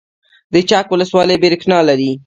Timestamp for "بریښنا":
1.43-1.79